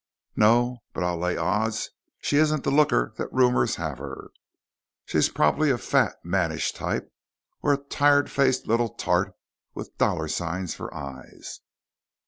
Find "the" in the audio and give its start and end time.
2.63-2.71, 3.17-3.27